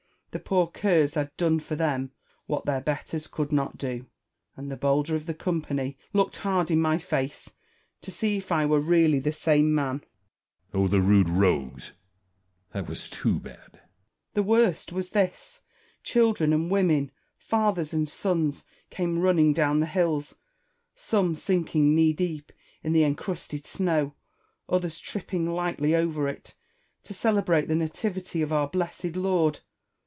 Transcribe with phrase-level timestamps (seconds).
[0.33, 2.13] The poor curs had done for them
[2.45, 4.05] what their betters could not do j
[4.55, 7.53] and the bolder of the company looked hard in my face,
[8.01, 10.05] to see if I were really the same man.
[10.69, 10.79] Edward.
[10.81, 11.91] O the rude rogues!
[12.71, 13.71] that was too bad.
[13.71, 13.81] Wallace.
[14.35, 15.59] The worst was this.
[16.01, 20.35] Children and women, fathers and sons, came running down the hills—
[20.95, 24.13] some sink ing knee deep in the encrusted snow,
[24.69, 26.55] others tripping lightly over it—
[27.03, 29.59] to celebrate the nativity of our blessed Lord.